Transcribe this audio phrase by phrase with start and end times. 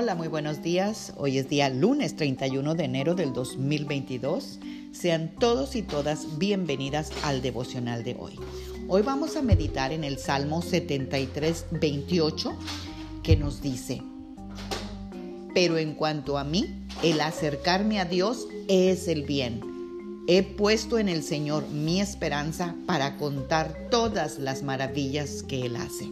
[0.00, 1.12] Hola, muy buenos días.
[1.16, 4.60] Hoy es día lunes 31 de enero del 2022.
[4.92, 8.38] Sean todos y todas bienvenidas al devocional de hoy.
[8.86, 12.56] Hoy vamos a meditar en el Salmo 73, 28,
[13.24, 14.00] que nos dice,
[15.52, 19.60] pero en cuanto a mí, el acercarme a Dios es el bien.
[20.28, 26.08] He puesto en el Señor mi esperanza para contar todas las maravillas que Él hace.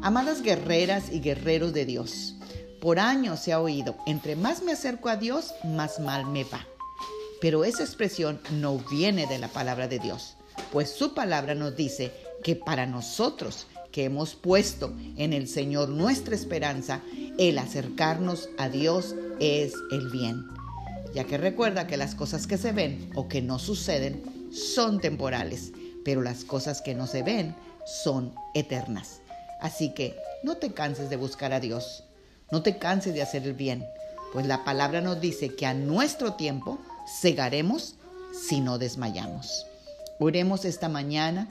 [0.00, 2.36] Amadas guerreras y guerreros de Dios,
[2.80, 6.66] por años se ha oído, entre más me acerco a Dios, más mal me va.
[7.40, 10.36] Pero esa expresión no viene de la palabra de Dios,
[10.72, 12.12] pues su palabra nos dice
[12.42, 17.00] que para nosotros que hemos puesto en el Señor nuestra esperanza,
[17.38, 20.44] el acercarnos a Dios es el bien.
[21.14, 24.22] Ya que recuerda que las cosas que se ven o que no suceden
[24.52, 25.72] son temporales,
[26.04, 27.56] pero las cosas que no se ven
[28.02, 29.20] son eternas.
[29.60, 32.04] Así que no te canses de buscar a Dios.
[32.50, 33.84] No te canses de hacer el bien,
[34.32, 36.78] pues la palabra nos dice que a nuestro tiempo
[37.20, 37.94] cegaremos
[38.32, 39.66] si no desmayamos.
[40.18, 41.48] Oremos esta mañana,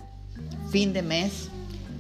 [0.72, 1.50] fin de mes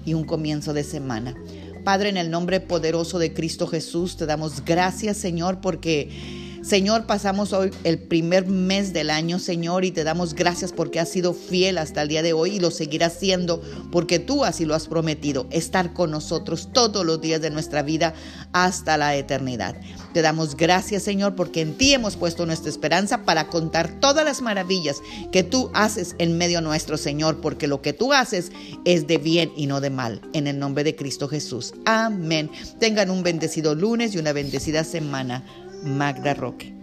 [0.05, 1.35] y un comienzo de semana.
[1.83, 7.51] Padre, en el nombre poderoso de Cristo Jesús, te damos gracias, Señor, porque Señor, pasamos
[7.51, 11.79] hoy el primer mes del año, Señor, y te damos gracias porque has sido fiel
[11.79, 13.59] hasta el día de hoy y lo seguirás siendo
[13.91, 18.13] porque tú así lo has prometido, estar con nosotros todos los días de nuestra vida
[18.53, 19.77] hasta la eternidad.
[20.13, 24.43] Te damos gracias, Señor, porque en ti hemos puesto nuestra esperanza para contar todas las
[24.43, 24.97] maravillas
[25.31, 28.51] que tú haces en medio nuestro, Señor, porque lo que tú haces
[28.85, 30.21] es de bien y no de mal.
[30.33, 31.73] En el nombre de Cristo Jesús.
[31.85, 32.51] Amén.
[32.79, 35.43] Tengan un bendecido lunes y una bendecida semana.
[35.83, 36.78] Magda Roque.